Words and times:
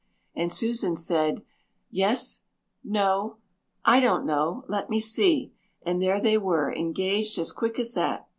And 0.35 0.51
Susan 0.51 0.95
said, 0.97 1.43
'Yes 1.91 2.41
no 2.83 3.37
I 3.85 3.99
don't 3.99 4.25
know 4.25 4.65
let 4.67 4.89
me 4.89 4.99
see' 4.99 5.53
and 5.83 6.01
there 6.01 6.19
they 6.19 6.39
were, 6.39 6.73
engaged 6.73 7.37
as 7.37 7.51
quick 7.51 7.77
as 7.77 7.93
that. 7.93 8.27